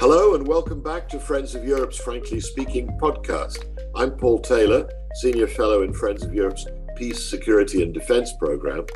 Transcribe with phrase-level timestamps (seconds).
[0.00, 3.64] Hello, and welcome back to Friends of Europe's Frankly Speaking podcast.
[3.94, 8.86] I'm Paul Taylor, Senior Fellow in Friends of Europe's Peace, Security and Defense Program.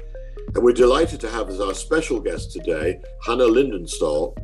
[0.54, 4.36] And we're delighted to have as our special guest today Hanna Linderstål.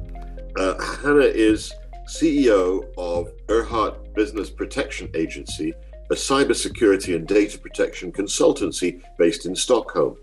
[0.57, 1.73] Uh, Hanna is
[2.09, 5.75] CEO of Earhart Business Protection Agency,
[6.11, 10.17] a cybersecurity and data protection consultancy based in Stockholm.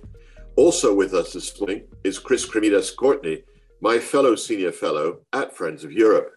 [0.55, 3.43] Also with us this morning is Chris Kremidas-Courtney,
[3.85, 6.31] my fellow senior fellow at Friends of Europe.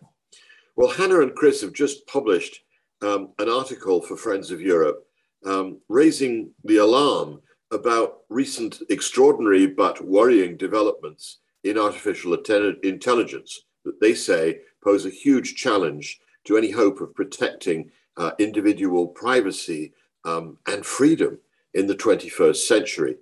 [0.76, 2.60] Well, Hanna and Chris have just published
[3.00, 5.06] um, an article for Friends of Europe
[5.46, 7.40] um, raising the alarm
[7.70, 15.54] about recent extraordinary but worrying developments in artificial intelligence that they say pose a huge
[15.54, 19.94] challenge to any hope of protecting uh, individual privacy
[20.26, 21.38] um, and freedom
[21.72, 23.16] in the 21st century.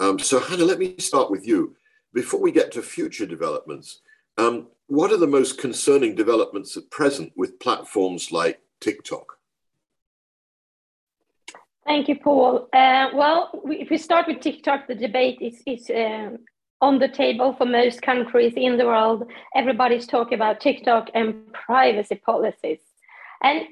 [0.00, 1.76] Um, so, Hanna, let me start with you.
[2.14, 4.00] Before we get to future developments,
[4.38, 9.38] um, what are the most concerning developments at present with platforms like TikTok?
[11.84, 12.68] Thank you, Paul.
[12.72, 16.36] Uh, well, we, if we start with TikTok, the debate is, is uh,
[16.80, 19.24] on the table for most countries in the world.
[19.56, 22.80] Everybody's talking about TikTok and privacy policies.
[23.42, 23.66] And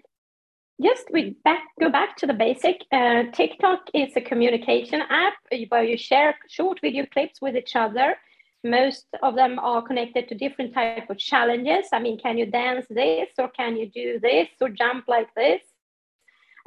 [0.82, 2.82] just we back, go back to the basic.
[2.90, 5.34] Uh, TikTok is a communication app
[5.68, 8.16] where you share short video clips with each other.
[8.62, 11.86] Most of them are connected to different type of challenges.
[11.92, 15.62] I mean, can you dance this or can you do this or jump like this?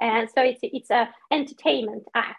[0.02, 2.38] And so it's it's a entertainment app.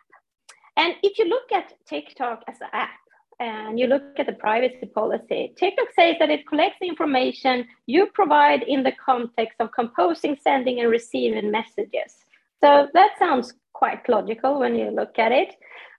[0.77, 2.99] And if you look at TikTok as an app,
[3.41, 8.63] and you look at the privacy policy, TikTok says that it collects information you provide
[8.63, 12.25] in the context of composing, sending, and receiving messages.
[12.63, 15.55] So that sounds quite logical when you look at it.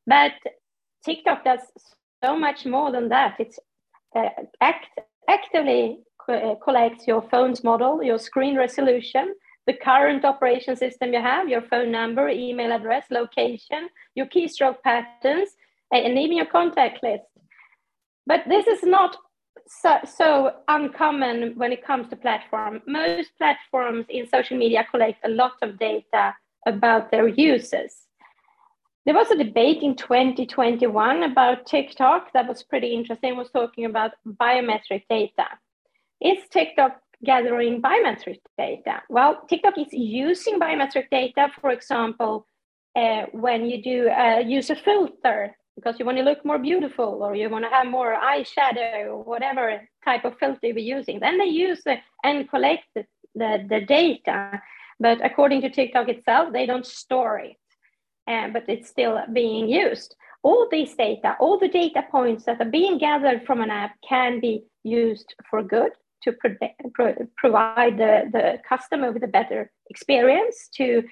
[0.07, 0.31] But
[1.03, 1.59] TikTok does
[2.23, 3.35] so much more than that.
[3.39, 3.59] It's
[4.15, 4.29] uh,
[4.61, 4.87] act,
[5.29, 9.35] actively co- uh, collects your phone's model, your screen resolution,
[9.67, 15.49] the current operation system you have, your phone number, email address, location, your keystroke patterns,
[15.91, 17.23] and even your contact list.
[18.27, 19.17] But this is not
[19.67, 22.81] so, so uncommon when it comes to platform.
[22.85, 26.35] Most platforms in social media collect a lot of data
[26.67, 28.04] about their users.
[29.05, 33.37] There was a debate in 2021 about TikTok that was pretty interesting.
[33.37, 35.45] Was talking about biometric data.
[36.19, 39.03] Is TikTok gathering biometric data?
[39.09, 42.47] Well, TikTok is using biometric data, for example,
[42.95, 47.21] uh, when you do uh, use a filter because you want to look more beautiful
[47.21, 51.19] or you want to have more eyeshadow or whatever type of filter you're using.
[51.19, 51.83] Then they use
[52.23, 53.05] and collect the,
[53.35, 54.61] the, the, data.
[54.99, 57.57] But according to TikTok itself, they don't store it,
[58.27, 60.15] uh, but it's still being used.
[60.43, 64.39] All these data, all the data points that are being gathered from an app can
[64.39, 65.91] be used for good
[66.23, 66.55] to pro-
[66.93, 71.03] pro- provide the, the customer with a better experience, to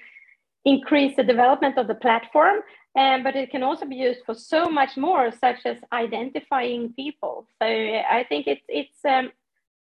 [0.64, 2.60] increase the development of the platform,
[2.96, 7.46] um, but it can also be used for so much more, such as identifying people.
[7.60, 9.30] So I think it's it's um,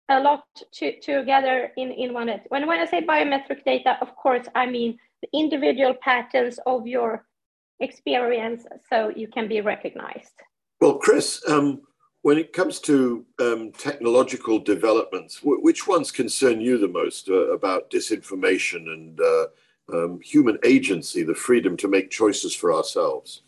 [0.08, 2.28] a lot to, to gather in, in one.
[2.48, 7.24] When, when I say biometric data, of course, I mean the individual patterns of your
[7.80, 10.34] experience so you can be recognized.
[10.80, 11.82] Well, Chris, um,
[12.22, 17.90] when it comes to um, technological developments, which ones concern you the most uh, about
[17.90, 19.46] disinformation and uh,
[19.92, 23.42] um, human agency, the freedom to make choices for ourselves.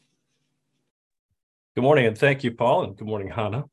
[1.74, 3.64] Good morning, and thank you, Paul, and good morning, Hanna.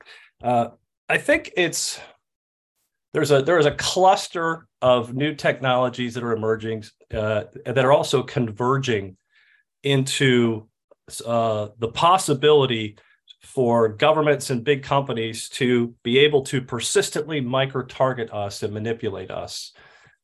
[0.44, 0.70] Uh,
[1.10, 2.00] I think it's
[3.14, 6.84] there's a there is a cluster of new technologies that are emerging
[7.14, 9.18] uh, that are also converging
[9.84, 10.68] into
[11.26, 12.98] uh, the possibility
[13.44, 19.32] for governments and big companies to be able to persistently micro target us and manipulate
[19.32, 19.74] us.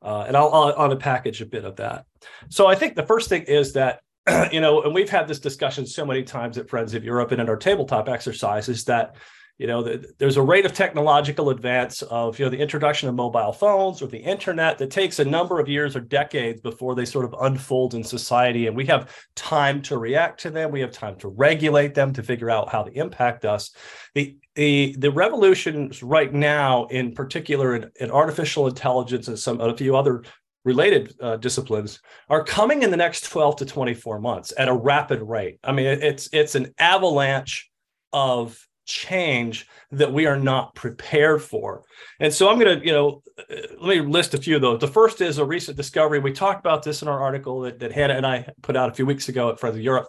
[0.01, 2.05] Uh, and I'll, I'll, I'll a bit of that.
[2.49, 4.01] So I think the first thing is that,
[4.51, 7.41] you know, and we've had this discussion so many times at Friends of Europe and
[7.41, 9.15] in our tabletop exercises that,
[9.57, 13.15] you know, the, there's a rate of technological advance of, you know, the introduction of
[13.15, 17.05] mobile phones or the internet that takes a number of years or decades before they
[17.05, 18.67] sort of unfold in society.
[18.67, 20.71] And we have time to react to them.
[20.71, 23.71] We have time to regulate them, to figure out how they impact us.
[24.13, 29.75] The the the revolutions right now, in particular in, in artificial intelligence and some a
[29.75, 30.23] few other
[30.65, 31.99] related uh, disciplines
[32.29, 35.59] are coming in the next 12 to 24 months at a rapid rate.
[35.63, 37.69] I mean, it's it's an avalanche
[38.13, 41.83] of change that we are not prepared for.
[42.19, 44.79] And so I'm going to, you know, uh, let me list a few of those.
[44.79, 46.19] The first is a recent discovery.
[46.19, 48.93] We talked about this in our article that, that Hanna and I put out a
[48.93, 50.07] few weeks ago at Friends of Europe.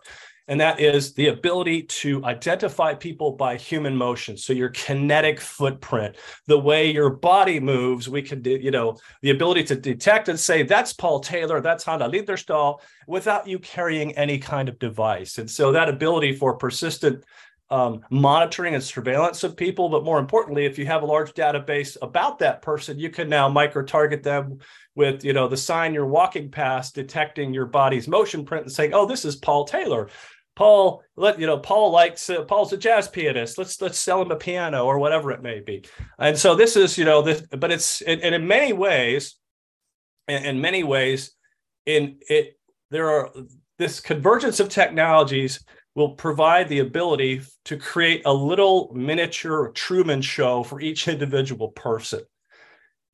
[0.48, 4.36] and that is the ability to identify people by human motion.
[4.36, 6.16] So your kinetic footprint,
[6.46, 10.40] the way your body moves, we can do, you know, the ability to detect and
[10.40, 15.36] say, that's Paul Taylor, that's Hanna Linderstål, without you carrying any kind of device.
[15.36, 17.24] And so that ability for persistent
[17.70, 21.96] um, monitoring and surveillance of people, but more importantly, if you have a large database
[22.00, 24.58] about that person, you can now micro target them
[24.94, 28.92] with you know the sign you're walking past detecting your body's motion print and saying
[28.92, 30.08] oh this is paul taylor
[30.56, 33.58] Paul, let you know, Paul likes uh, Paul's a jazz pianist.
[33.58, 35.84] Let's let's sell him a piano or whatever it may be.
[36.18, 39.36] And so this is, you know, this, but it's and in many ways,
[40.26, 41.30] in, in many ways,
[41.86, 42.58] in it
[42.90, 43.30] there are
[43.78, 45.64] this convergence of technologies
[45.98, 52.20] will provide the ability to create a little miniature Truman show for each individual person.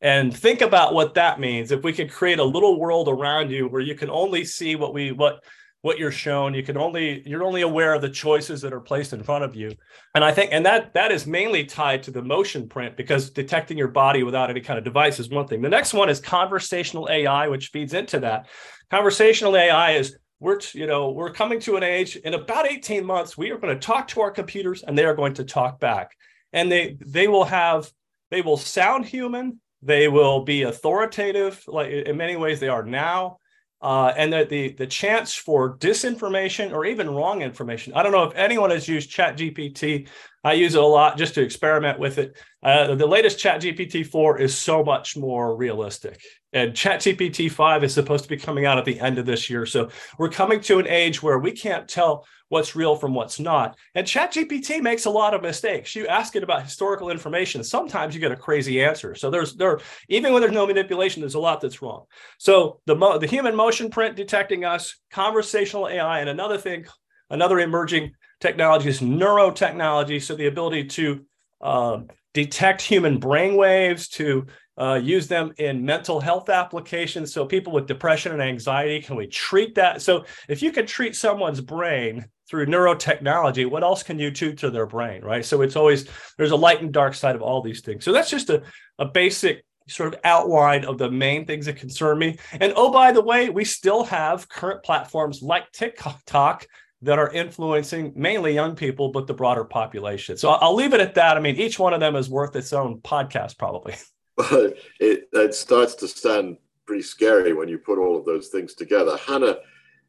[0.02, 1.72] And think about what that means.
[1.72, 4.92] If we could create a little world around you where you can only see what
[4.92, 5.42] we what
[5.80, 9.12] what you're shown you can only you're only aware of the choices that are placed
[9.12, 9.70] in front of you
[10.14, 13.76] and i think and that that is mainly tied to the motion print because detecting
[13.76, 17.06] your body without any kind of device is one thing the next one is conversational
[17.10, 18.48] ai which feeds into that
[18.90, 23.36] conversational ai is we're you know we're coming to an age in about 18 months
[23.36, 26.10] we are going to talk to our computers and they are going to talk back
[26.52, 27.90] and they they will have
[28.30, 33.38] they will sound human they will be authoritative like in many ways they are now
[33.84, 37.92] uh, and that the the chance for disinformation or even wrong information.
[37.92, 40.08] I don't know if anyone has used Chat GPT.
[40.42, 42.34] I use it a lot just to experiment with it.
[42.62, 46.18] Uh, the latest Chat GPT 4 is so much more realistic.
[46.54, 49.50] And Chat GPT 5 is supposed to be coming out at the end of this
[49.50, 49.66] year.
[49.66, 53.76] So we're coming to an age where we can't tell what's real from what's not.
[53.96, 55.96] And ChatGPT makes a lot of mistakes.
[55.96, 59.16] You ask it about historical information, sometimes you get a crazy answer.
[59.16, 62.04] So there's there even when there's no manipulation, there's a lot that's wrong.
[62.38, 66.86] So the mo- the human motion print detecting us, conversational AI, and another thing,
[67.30, 70.22] another emerging technology is neurotechnology.
[70.22, 71.24] So the ability to
[71.60, 72.00] uh,
[72.34, 77.32] detect human brain waves, to uh, use them in mental health applications.
[77.32, 80.02] So people with depression and anxiety, can we treat that?
[80.02, 84.70] So if you can treat someone's brain through neurotechnology, what else can you do to
[84.70, 85.44] their brain, right?
[85.44, 88.04] So it's always there's a light and dark side of all these things.
[88.04, 88.62] So that's just a,
[88.98, 92.38] a basic sort of outline of the main things that concern me.
[92.52, 96.66] And oh, by the way, we still have current platforms like TikTok
[97.02, 100.38] that are influencing mainly young people, but the broader population.
[100.38, 101.36] So I'll leave it at that.
[101.36, 103.94] I mean, each one of them is worth its own podcast, probably.
[104.50, 108.74] But it, it starts to sound pretty scary when you put all of those things
[108.74, 109.16] together.
[109.16, 109.58] Hanna,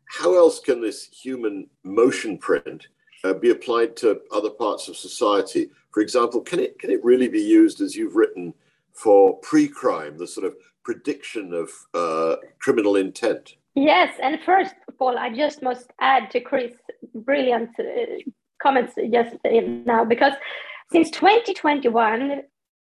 [0.08, 2.88] how else can this human motion print
[3.24, 5.70] uh, be applied to other parts of society?
[5.92, 8.54] For example, can it can it really be used as you've written
[8.94, 13.56] for pre-crime, the sort of prediction of uh, criminal intent?
[13.76, 16.74] Yes, and first of all, I just must add to Chris'
[17.14, 17.84] brilliant uh,
[18.62, 19.36] comments just
[19.86, 20.34] now because
[20.92, 22.44] since 2021,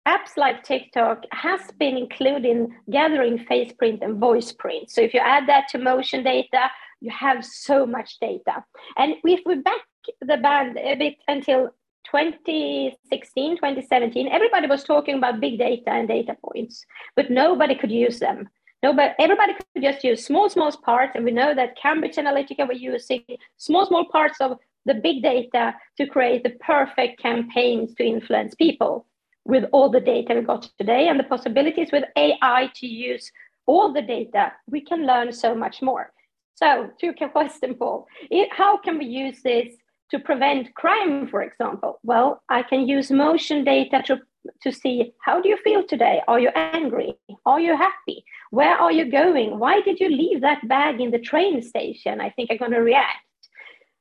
[0.07, 4.89] apps like TikTok has been including gathering face print and voice print.
[4.89, 6.69] So if you add that to motion data,
[7.01, 8.63] you have so much data.
[8.97, 9.81] And if we back
[10.21, 11.69] the band a bit until
[12.05, 16.83] 2016, 2017, everybody was talking about big data and data points,
[17.15, 18.49] but nobody could use them.
[18.83, 21.11] Nobody, everybody could just use small, small parts.
[21.15, 23.23] And we know that Cambridge Analytica were using
[23.57, 29.05] small, small parts of the big data to create the perfect campaigns to influence people
[29.45, 33.31] with all the data we got today and the possibilities with AI to use
[33.65, 36.11] all the data, we can learn so much more.
[36.55, 39.73] So, to your question, Paul, it, how can we use this
[40.11, 41.99] to prevent crime, for example?
[42.03, 44.19] Well, I can use motion data to,
[44.61, 46.21] to see how do you feel today?
[46.27, 47.17] Are you angry?
[47.45, 48.23] Are you happy?
[48.51, 49.57] Where are you going?
[49.57, 52.21] Why did you leave that bag in the train station?
[52.21, 53.25] I think I'm going to react.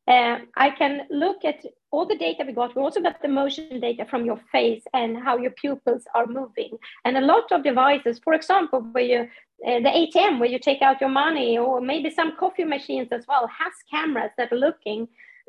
[0.09, 2.75] Uh, I can look at all the data we got.
[2.77, 6.79] We also got the motion data from your face and how your pupils are moving.
[7.05, 9.29] And a lot of devices, for example, where you
[9.67, 13.27] uh, the ATM where you take out your money, or maybe some coffee machines as
[13.29, 15.07] well, has cameras that are looking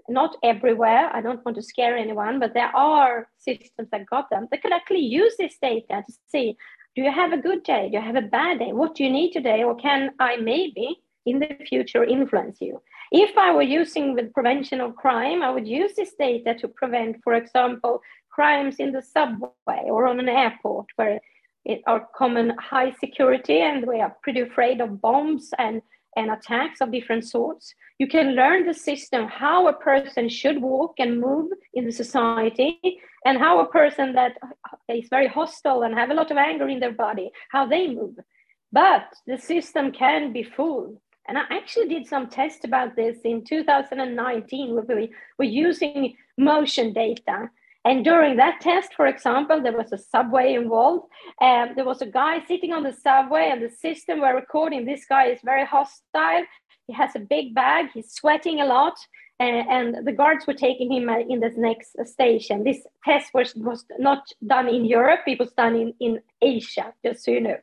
[0.09, 1.09] not everywhere.
[1.13, 4.73] I don't want to scare anyone, but there are systems that got them They could
[4.73, 6.57] actually use this data to see
[6.93, 7.87] do you have a good day?
[7.89, 8.73] Do you have a bad day?
[8.73, 9.63] What do you need today?
[9.63, 12.81] Or can I maybe in the future influence you?
[13.11, 17.21] If I were using the prevention of crime, I would use this data to prevent,
[17.23, 21.19] for example, crimes in the subway or on an airport where
[21.65, 25.81] it are common high security and we are pretty afraid of bombs and,
[26.15, 27.75] and attacks of different sorts.
[27.99, 32.79] You can learn the system how a person should walk and move in the society
[33.25, 34.37] and how a person that
[34.87, 38.15] is very hostile and have a lot of anger in their body, how they move.
[38.71, 43.43] But the system can be full And I actually did some tests about this in
[43.43, 47.49] 2019 where we were using motion data.
[47.83, 51.07] And during that test, for example, there was a subway involved.
[51.41, 55.05] Um, there was a guy sitting on the subway, and the system were recording this
[55.05, 56.43] guy is very hostile.
[56.87, 58.93] He has a big bag, he's sweating a lot,
[59.39, 62.63] uh, and the guards were taking him uh, in the next station.
[62.63, 67.25] This test was, was not done in Europe, it was done in, in Asia, just
[67.25, 67.57] so you know.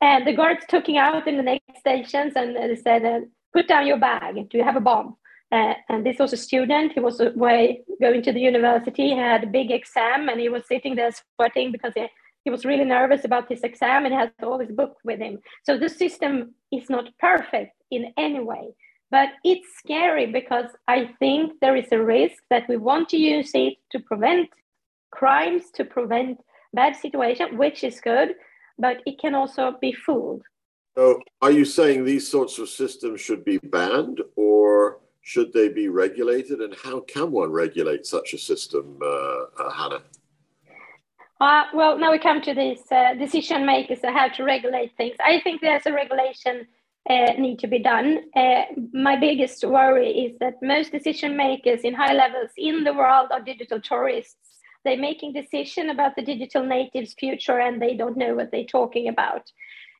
[0.00, 3.20] And the guards took him out in the next stations and they said, uh,
[3.52, 4.48] Put down your bag.
[4.48, 5.16] Do you have a bomb?
[5.52, 6.92] Uh, and this was a student.
[6.92, 9.08] He was away going to the university.
[9.08, 12.06] He had a big exam and he was sitting there sweating because he,
[12.44, 15.40] he was really nervous about his exam and he had all his book with him.
[15.64, 18.68] So the system is not perfect in any way.
[19.10, 23.50] But it's scary because I think there is a risk that we want to use
[23.54, 24.48] it to prevent
[25.10, 26.38] crimes, to prevent
[26.72, 28.36] bad situation, which is good
[28.80, 30.42] but it can also be fooled.
[30.96, 35.88] So, are you saying these sorts of systems should be banned or should they be
[35.88, 36.60] regulated?
[36.60, 40.02] And how can one regulate such a system, uh, uh, Hanna?
[41.40, 45.16] Uh, well, now we come to these uh, decision makers that have to regulate things.
[45.24, 46.66] I think there's a regulation
[47.08, 48.24] uh, need to be done.
[48.36, 53.28] Uh, my biggest worry is that most decision makers in high levels in the world
[53.32, 58.34] are digital tourists they're making decision about the digital natives future and they don't know
[58.34, 59.42] what they're talking about.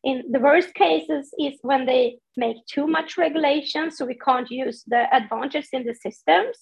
[0.02, 4.82] In the worst cases is when they make too much regulation so we can't use
[4.87, 6.56] the advantages in the systems.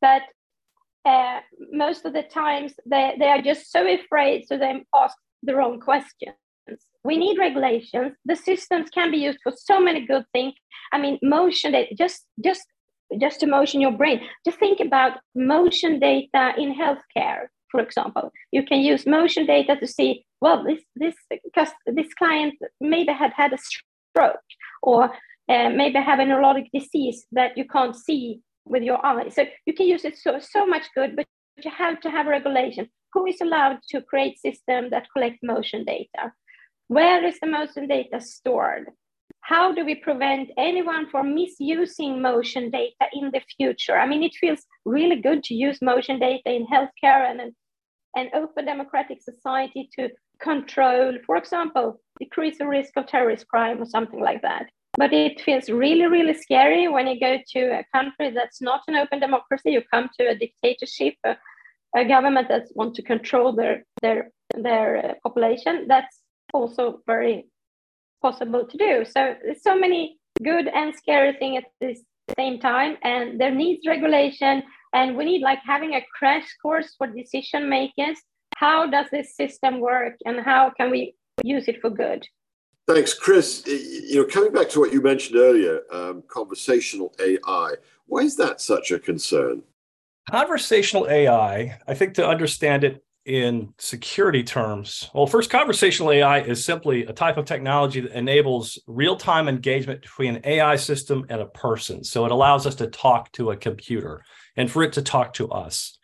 [0.00, 0.22] But
[1.04, 5.54] uh, most of the times they, they are just so afraid so they ask the
[5.54, 6.34] wrong questions.
[7.04, 8.12] We need regulations.
[8.24, 10.54] The systems can be used for so many good things.
[10.92, 12.66] I mean motion data just just
[13.20, 14.20] just to motion your brain.
[14.44, 18.32] Just think about motion data in healthcare for example.
[18.52, 21.14] You can use motion data to see, well, this this
[21.86, 24.40] this client maybe had had a stroke
[24.82, 25.10] or
[25.48, 29.34] uh, maybe have a neurologic disease that you can't see with your eyes.
[29.34, 31.26] So you can use it so so much good, but
[31.64, 32.88] you have to have regulation.
[33.12, 36.32] Who is allowed to create system that collect motion data?
[36.88, 38.86] Where is the motion data stored?
[39.42, 43.96] How do we prevent anyone from misusing motion data in the future?
[43.98, 47.52] I mean, it feels really good to use motion data in healthcare and
[48.16, 50.08] an open democratic society to
[50.40, 54.66] control, for example, decrease the risk of terrorist crime or something like that.
[54.96, 58.96] But it feels really, really scary when you go to a country that's not an
[58.96, 59.70] open democracy.
[59.72, 61.36] You come to a dictatorship, a,
[61.96, 65.86] a government that wants to control their their their uh, population.
[65.86, 66.18] That's
[66.52, 67.46] also very
[68.20, 69.04] possible to do.
[69.04, 71.96] So there's so many good and scary things at the
[72.36, 77.06] same time, and there needs regulation and we need like having a crash course for
[77.06, 78.18] decision makers.
[78.56, 82.26] How does this system work and how can we use it for good?
[82.86, 83.64] Thanks chris.
[83.66, 87.74] You know coming back to what you mentioned earlier um, conversational ai
[88.06, 89.62] why is that such a concern?
[90.30, 96.64] Conversational ai i think to understand it in security terms well first conversational ai is
[96.64, 101.46] simply a type of technology that enables real-time engagement between an ai system and a
[101.46, 102.02] person.
[102.02, 104.24] So it allows us to talk to a computer
[104.60, 105.98] and for it to talk to us.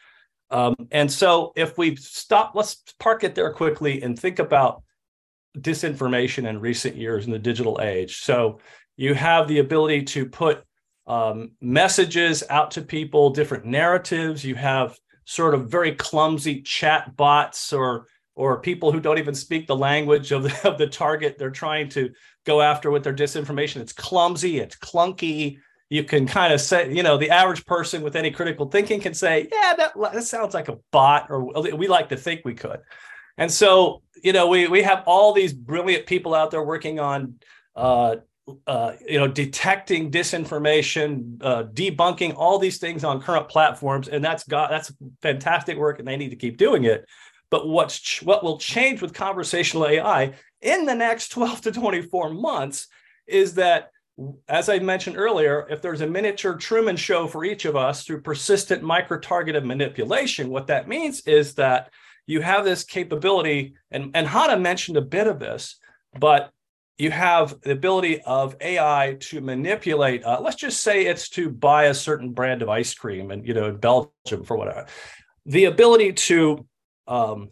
[0.51, 4.83] Um, and so if we stop, let's park it there quickly and think about
[5.59, 8.17] disinformation in recent years in the digital age.
[8.19, 8.61] So
[8.97, 10.65] you have the ability to put
[11.07, 14.43] um, messages out to people, different narratives.
[14.43, 19.67] You have sort of very clumsy chat bots or or people who don't even speak
[19.67, 22.11] the language of the, of the target they're trying to
[22.45, 23.81] go after with their disinformation.
[23.81, 28.17] It's clumsy, it's clunky, you can kind of say, you know, the average person with
[28.17, 31.45] any critical thinking can say, yeah, that, that sounds like a bot, or
[31.77, 32.81] we like to think we could.
[33.39, 37.35] And so, you know, we we have all these brilliant people out there working on,
[37.77, 38.17] uh,
[38.67, 44.45] uh, you know, detecting disinformation, uh, debunking all these things on current platforms, and that's
[44.45, 47.07] got that's fantastic work, and they need to keep doing it.
[47.51, 52.31] But what's ch- what will change with conversational AI in the next 12 to 24
[52.31, 52.89] months
[53.27, 53.91] is that
[54.49, 58.23] as I mentioned earlier, if there's a miniature Truman show for each of us through
[58.23, 61.91] persistent micro targeted manipulation, what that means is that
[62.27, 65.77] you have this capability, and, and Hanna mentioned a bit of this,
[66.19, 66.51] but
[66.99, 70.25] you have the ability of AI to manipulate.
[70.25, 73.53] Uh, let's just say it's to buy a certain brand of ice cream, and you
[73.53, 74.87] know, in Belgium for whatever.
[75.45, 76.67] The ability to
[77.07, 77.51] um,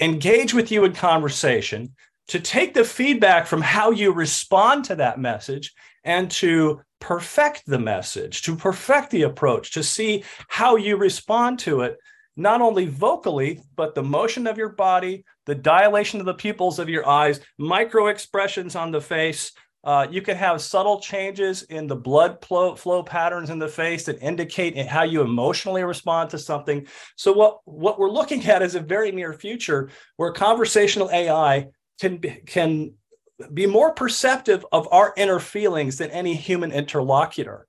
[0.00, 1.94] engage with you in conversation,
[2.30, 5.72] to take the feedback from how you respond to that message
[6.02, 11.82] and to perfect the message, to perfect the approach, to see how you respond to
[11.82, 11.98] it,
[12.36, 16.88] not only vocally, but the motion of your body, the dilation of the pupils of
[16.88, 21.96] your eyes, micro expressions on the face, Uh, you can have subtle changes in the
[21.96, 26.86] blood flow, flow patterns in the face that indicate how you emotionally respond to something.
[27.16, 31.68] So what, what we're looking at is a very near future where conversational AI
[32.00, 32.94] can be, can
[33.52, 37.66] be more perceptive of our inner feelings than any human interlocutor.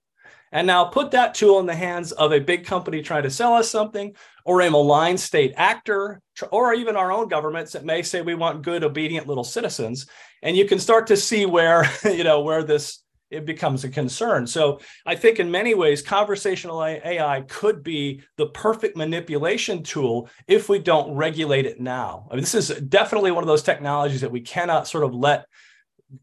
[0.51, 3.53] And now put that tool in the hands of a big company trying to sell
[3.53, 6.21] us something, or a malign state actor,
[6.51, 10.07] or even our own governments that may say we want good, obedient little citizens.
[10.41, 14.45] And you can start to see where, you know, where this it becomes a concern.
[14.45, 20.69] So I think in many ways, conversational AI could be the perfect manipulation tool if
[20.69, 22.27] we don't regulate it now.
[22.29, 25.45] I mean, this is definitely one of those technologies that we cannot sort of let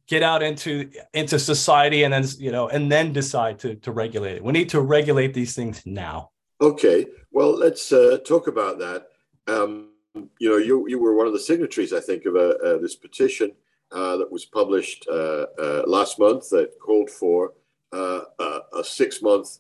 [0.06, 4.36] get out into into society and then you know and then decide to to regulate
[4.36, 4.44] it.
[4.44, 6.30] We need to regulate these things now.
[6.60, 7.06] Okay.
[7.32, 9.06] Well let's uh, talk about that.
[9.46, 9.92] Um,
[10.38, 12.96] you know you you were one of the signatories i think of uh, uh, this
[12.96, 13.52] petition
[13.90, 17.52] that was published uh, uh, last month that called for
[17.92, 19.58] a six month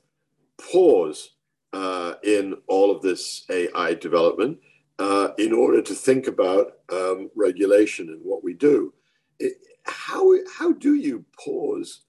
[0.72, 1.30] pause
[2.22, 4.58] in all of this ai development
[5.38, 8.92] in order to think about um, regulation and what we do
[9.38, 9.54] it,
[9.84, 12.02] how how do you pause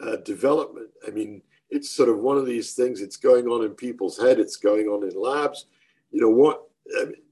[0.00, 0.90] uh, development?
[1.06, 3.00] I mean, it's sort of one of these things.
[3.00, 4.38] It's going on in people's head.
[4.38, 5.66] It's going on in labs.
[6.10, 6.62] You know what?
[7.00, 7.22] I mean,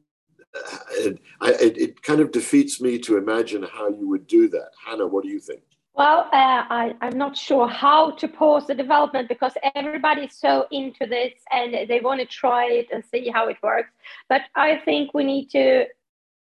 [0.93, 4.71] it, it, it, kind of defeats me to imagine how you would do that.
[4.85, 5.63] Hanna, what do you think?
[5.95, 11.07] Well, uh, I, I'm not sure how to pause the development because everybody's so into
[11.07, 13.91] this and they want to try it and see how it works.
[14.29, 15.85] But I think we need to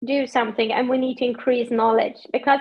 [0.04, 2.60] do something and we need to increase knowledge because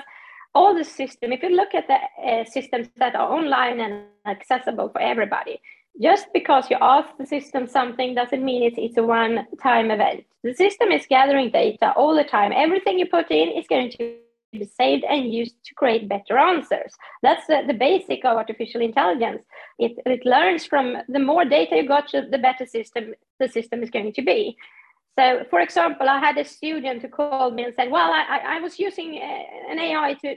[0.55, 4.91] all the system, if you look at the uh, systems that are online and accessible
[4.91, 5.61] for everybody,
[6.01, 10.25] just because you ask the system something doesn't mean it's, it's a one time event.
[10.43, 12.53] The system is gathering data all the time.
[12.53, 14.17] Everything you put in is going to
[14.53, 16.93] be saved and used to create better answers.
[17.23, 19.43] That's the, the basic of artificial intelligence.
[19.79, 23.91] It, it learns from the more data you got, the better system the system is
[23.91, 24.57] going to be.
[25.19, 28.61] So, for example, I had a student who called me and said, "Well, I, I
[28.61, 30.37] was using uh, an AI to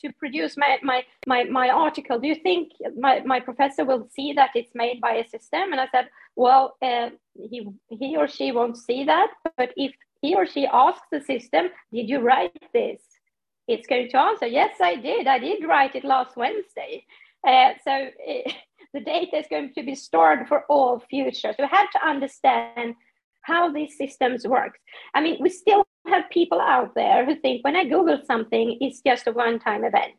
[0.00, 2.18] to produce my, my my my article.
[2.18, 5.80] Do you think my, my professor will see that it's made by a system?" And
[5.80, 9.92] I said, "Well, uh, he he or she won't see that, but if
[10.24, 13.02] he or she asks the system, did you write this?
[13.68, 15.26] It's going to answer, yes, I did.
[15.26, 17.04] I did write it last Wednesday.
[17.46, 18.50] Uh, so uh,
[18.94, 21.52] the data is going to be stored for all future.
[21.52, 22.94] So we have to understand
[23.42, 24.78] how these systems work.
[25.14, 29.00] I mean, we still have people out there who think when I Google something, it's
[29.00, 30.14] just a one-time event.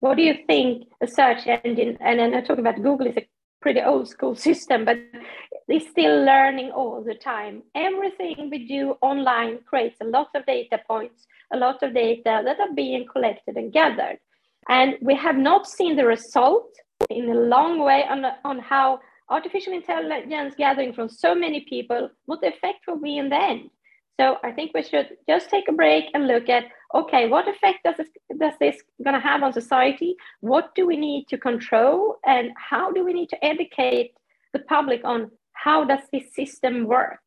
[0.00, 3.28] What do you think a search engine, and then I'm talking about Google is a
[3.60, 4.98] pretty old school system, but
[5.66, 7.62] they're still learning all the time.
[7.74, 12.60] Everything we do online creates a lot of data points, a lot of data that
[12.60, 14.18] are being collected and gathered.
[14.68, 16.70] And we have not seen the result
[17.10, 19.00] in a long way on, on how
[19.30, 23.70] artificial intelligence gathering from so many people, what the effect will be in the end.
[24.18, 27.78] So I think we should just take a break and look at okay, what effect
[27.84, 30.16] does this does this going to have on society?
[30.40, 34.12] What do we need to control, and how do we need to educate
[34.52, 37.20] the public on how does this system work?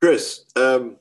[0.00, 0.96] Chris, um,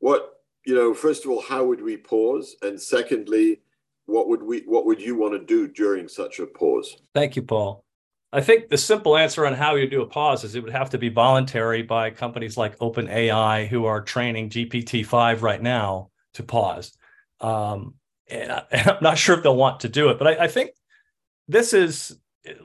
[0.00, 0.92] what you know?
[0.92, 2.56] First of all, how would we pause?
[2.60, 3.62] And secondly,
[4.04, 6.98] what would we what would you want to do during such a pause?
[7.14, 7.85] Thank you, Paul.
[8.32, 10.90] I think the simple answer on how you do a pause is it would have
[10.90, 16.92] to be voluntary by companies like OpenAI, who are training GPT-5 right now to pause.
[17.40, 17.94] Um,
[18.28, 20.70] and, I, am not sure if they'll want to do it, but I, I think
[21.48, 22.18] this is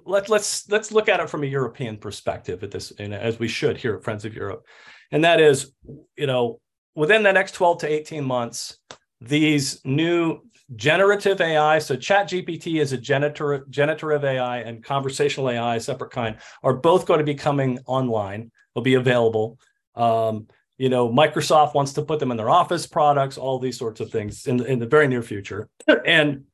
[0.06, 3.48] let, let's let's look at it from a European perspective at this, and as we
[3.48, 4.66] should here at Friends of Europe,
[5.12, 5.72] and that is,
[6.16, 6.60] you know,
[6.96, 8.78] within the next 12 to 18 months,
[9.20, 10.42] these new
[10.76, 16.74] generative AI, so ChatGPT is a generative, generative AI and conversational AI, separate kind, are
[16.74, 18.52] both going to be coming online.
[18.74, 19.60] They'll be available.
[19.96, 24.00] Um, you know, Microsoft wants to put them in their Office products, all these sorts
[24.00, 25.70] of things in, in the very near future.
[26.06, 26.46] and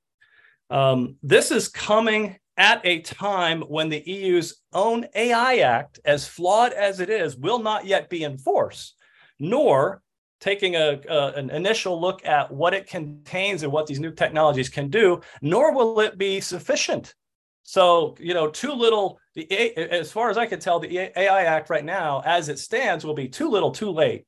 [0.69, 6.73] um, this is coming at a time when the EU's own AI Act, as flawed
[6.73, 8.95] as it is, will not yet be in force,
[9.39, 10.01] nor
[10.39, 14.69] taking a, a, an initial look at what it contains and what these new technologies
[14.69, 17.15] can do, nor will it be sufficient.
[17.63, 21.69] So, you know, too little, the as far as I can tell, the AI Act
[21.69, 24.25] right now, as it stands, will be too little, too late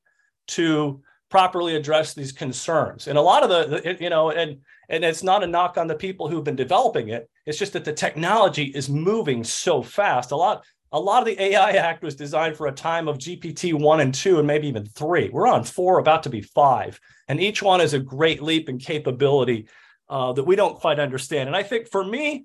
[0.48, 3.06] to properly address these concerns.
[3.06, 4.58] And a lot of the, you know, and
[4.90, 7.30] and it's not a knock on the people who've been developing it.
[7.46, 10.32] It's just that the technology is moving so fast.
[10.32, 13.74] A lot, a lot of the AI Act was designed for a time of GPT
[13.74, 15.28] one and two, and maybe even three.
[15.28, 16.98] We're on four, about to be five,
[17.28, 19.68] and each one is a great leap in capability
[20.08, 21.48] uh, that we don't quite understand.
[21.48, 22.44] And I think for me,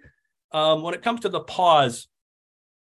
[0.52, 2.08] um, when it comes to the pause,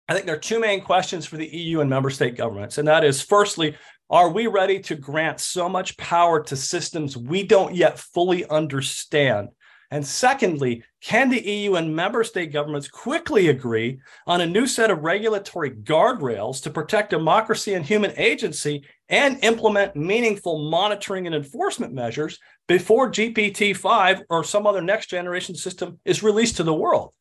[0.08, 2.78] I think there are two main questions for the EU and member state governments.
[2.78, 3.76] And that is firstly,
[4.10, 9.48] are we ready to grant so much power to systems we don't yet fully understand?
[9.92, 14.90] And secondly, can the EU and member state governments quickly agree on a new set
[14.90, 21.92] of regulatory guardrails to protect democracy and human agency and implement meaningful monitoring and enforcement
[21.92, 27.12] measures before GPT 5 or some other next generation system is released to the world?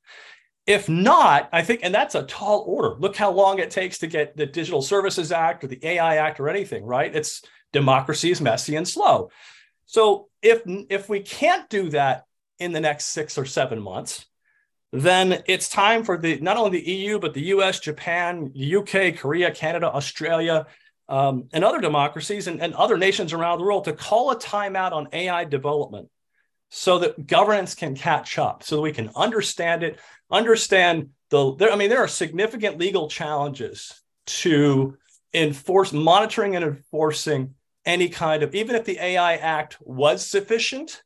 [0.66, 2.96] If not, I think, and that's a tall order.
[2.98, 6.40] Look how long it takes to get the Digital Services Act or the AI Act
[6.40, 7.14] or anything, right?
[7.14, 7.42] It's
[7.74, 9.30] democracy is messy and slow.
[9.88, 12.28] So if if we can't do that
[12.62, 14.28] in the next six or seven months,
[14.94, 19.52] then it's time for the not only the EU but the U.S., Japan, UK, Korea,
[19.52, 20.68] Canada, Australia,
[21.10, 24.92] um, and other democracies and, and other nations around the world to call a timeout
[24.92, 26.10] on AI development
[26.70, 31.56] so that governance can catch up, so that we can understand it, understand the.
[31.56, 34.98] There, I mean, there are significant legal challenges to
[35.34, 41.02] enforce monitoring and enforcing any kind of even if the AI Act was sufficient.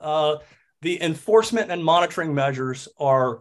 [0.00, 0.36] Uh,
[0.84, 3.40] the enforcement and monitoring measures are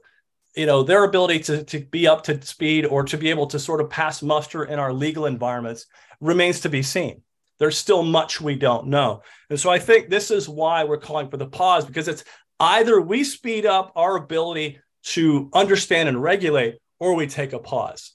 [0.55, 3.59] you know their ability to, to be up to speed or to be able to
[3.59, 5.85] sort of pass muster in our legal environments
[6.21, 7.21] remains to be seen.
[7.59, 9.21] There's still much we don't know.
[9.49, 12.23] And so i think this is why we're calling for the pause because it's
[12.59, 14.79] either we speed up our ability
[15.15, 18.13] to understand and regulate or we take a pause.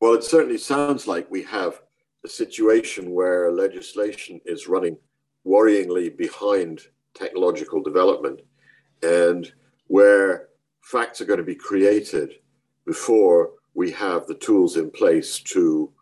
[0.00, 1.80] Well it certainly sounds like we have
[2.24, 4.96] a situation where legislation is running
[5.46, 6.80] worryingly behind
[7.14, 8.40] technological development
[9.04, 9.52] and
[9.86, 10.48] where
[10.80, 12.34] facts are going to be created
[12.86, 15.92] before we have the tools in place to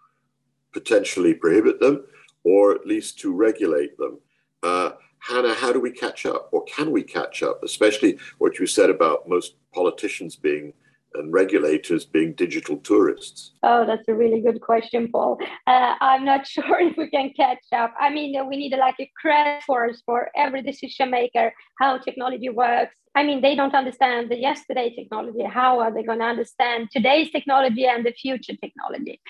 [0.72, 2.04] potentially prohibit them
[2.44, 4.18] or at least to regulate them.
[4.62, 8.66] Uh, Hanna, how do we catch up or can we catch up, especially what you
[8.66, 10.72] said about most politicians being
[11.14, 13.52] and regulators being digital tourists?
[13.62, 15.38] Oh, that's a really good question, Paul.
[15.66, 17.94] Uh, I'm not sure if we can catch up.
[18.00, 22.94] I mean, we need like a crash course for every decision maker how technology works.
[23.14, 25.44] I mean, they don't understand the yesterday technology.
[25.44, 29.20] How are they going to understand today's technology and the future technology?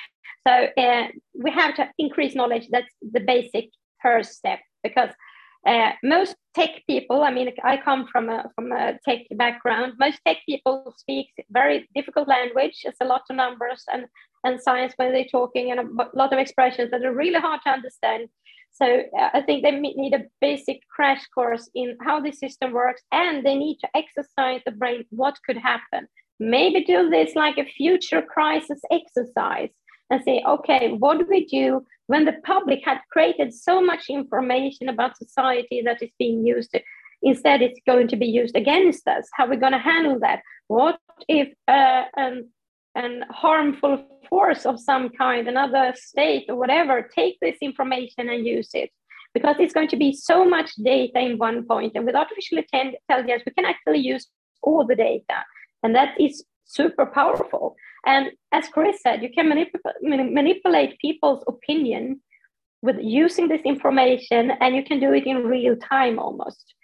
[0.47, 2.69] So uh, we have to increase knowledge.
[2.71, 5.11] That's the basic first step because
[5.67, 9.95] uh, most tech people, I mean, I come from a, from a tech background.
[9.99, 12.81] Most tech people speak very difficult language.
[12.85, 14.07] It's a lot of numbers and,
[14.45, 17.71] and science when they're talking and a lot of expressions that are really hard to
[17.71, 18.29] understand.
[18.73, 23.03] So uh, I think they need a basic crash course in how the system works
[23.13, 25.05] and they need to exercise the brain.
[25.11, 26.09] What could happen?
[26.41, 29.69] Maybe do this like a future crisis exercise
[30.13, 34.91] and say, okay, what do we do when the public had created so much information
[34.91, 36.77] about society that is being used?
[37.23, 39.27] Instead, it's going to be used against us.
[39.33, 40.41] How are we going to handle that?
[40.69, 40.99] What
[41.29, 42.51] if uh, an,
[42.95, 48.71] an harmful force of some kind, another state or whatever, take this information and use
[48.75, 48.91] it?
[49.33, 53.43] Because it's going to be so much data in one point, and with artificial intelligence,
[53.47, 54.27] we can actually use
[54.63, 55.39] all the data,
[55.83, 57.77] and that is super powerful.
[58.05, 62.21] And as Chris said, you can manip- manipulate people's opinion
[62.83, 66.75] with using this information, and you can do it in real time almost.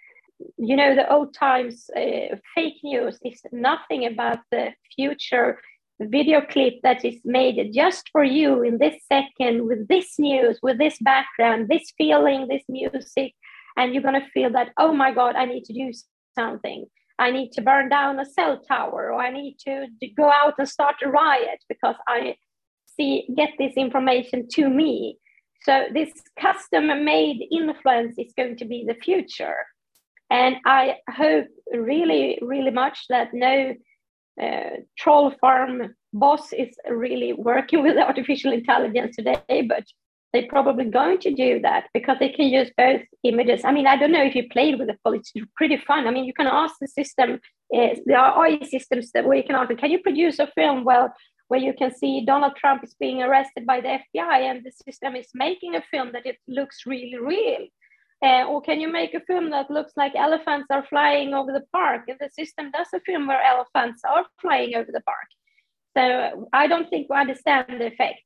[0.57, 5.59] You know, the old times uh, fake news is nothing about the future
[5.99, 10.77] video clip that is made just for you in this second with this news, with
[10.77, 13.33] this background, this feeling, this music.
[13.75, 15.91] And you're going to feel that, oh my God, I need to do
[16.37, 16.85] something.
[17.19, 20.67] I need to burn down a cell tower or I need to go out and
[20.67, 22.35] start a riot because I
[22.97, 25.17] see get this information to me.
[25.63, 29.57] So this custom made influence is going to be the future.
[30.29, 33.75] And I hope really, really much that no
[34.41, 39.83] uh, troll farm boss is really working with artificial intelligence today, but
[40.31, 43.65] they're probably going to do that because they can use both images.
[43.65, 46.07] I mean, I don't know if you played with it, but it's pretty fun.
[46.07, 47.39] I mean, you can ask the system,
[47.75, 50.83] uh, there are AI systems that where you can ask, can you produce a film
[50.83, 51.13] well
[51.47, 55.15] where you can see Donald Trump is being arrested by the FBI and the system
[55.15, 57.65] is making a film that it looks really real?
[58.21, 61.63] Uh, or can you make a film that looks like elephants are flying over the
[61.71, 62.03] park?
[62.07, 65.29] And the system does a film where elephants are flying over the park.
[65.97, 68.21] So I don't think we understand the effect.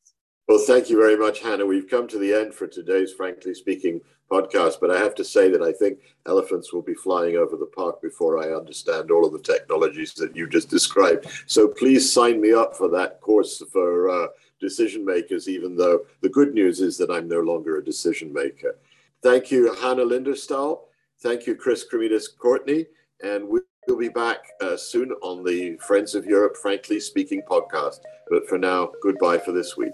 [0.48, 1.66] Well, thank you very much, Hanna.
[1.66, 5.50] We've come to the end for today's Frankly Speaking podcast, but I have to say
[5.50, 9.32] that I think elephants will be flying over the park before I understand all of
[9.32, 11.28] the technologies that you just described.
[11.48, 14.28] So please sign me up for that course for uh,
[14.60, 18.76] decision makers, even though the good news is that I'm no longer a decision maker.
[19.22, 20.80] Thank you, Hanna Linderstål.
[21.22, 22.88] Thank you, Chris Cremidas Courtney.
[23.24, 28.00] and we'll be back uh, soon on the Friends of Europe Frankly Speaking podcast.
[28.30, 29.94] But for now, goodbye for this week.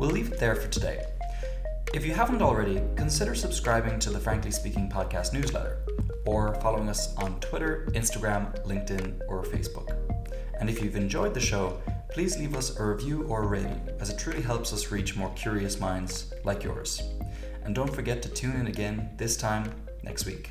[0.00, 1.04] We'll leave it there for today.
[1.92, 5.82] If you haven't already, consider subscribing to the Frankly Speaking podcast newsletter
[6.24, 9.94] or following us on Twitter, Instagram, LinkedIn, or Facebook.
[10.58, 14.08] And if you've enjoyed the show, please leave us a review or a rating, as
[14.08, 17.02] it truly helps us reach more curious minds like yours.
[17.64, 19.70] And don't forget to tune in again this time
[20.02, 20.50] next week.